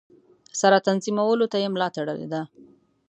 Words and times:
سره 0.61 0.77
تنظیمولو 0.87 1.45
ته 1.51 1.57
یې 1.63 1.67
ملا 1.73 1.87
تړلې 1.95 2.27
ده. 2.33 2.41